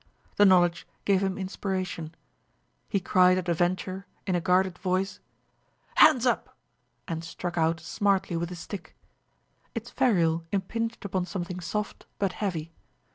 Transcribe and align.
The 0.37 0.45
knowledge 0.45 0.87
gave 1.05 1.21
him 1.21 1.37
inspiration. 1.37 2.15
He 2.89 2.99
cried 2.99 3.37
at 3.37 3.47
a 3.47 3.53
venture, 3.53 4.07
in 4.25 4.33
a 4.33 4.41
guarded 4.41 4.79
voice, 4.79 5.19
"Hands 5.97 6.25
up!" 6.25 6.57
and 7.07 7.23
struck 7.23 7.55
out 7.55 7.79
smartly 7.79 8.35
with 8.35 8.49
his 8.49 8.57
stick. 8.61 8.95
Its 9.75 9.91
ferrule 9.91 10.43
impinged 10.51 11.05
upon 11.05 11.25
something 11.27 11.59
soft 11.59 12.07
but 12.17 12.33
heavy. 12.33 12.71